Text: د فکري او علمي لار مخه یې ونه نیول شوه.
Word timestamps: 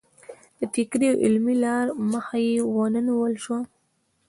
د 0.59 0.61
فکري 0.73 1.07
او 1.13 1.17
علمي 1.25 1.55
لار 1.63 1.85
مخه 2.11 2.37
یې 2.47 2.55
ونه 2.73 2.99
نیول 3.07 3.33
شوه. 3.43 3.59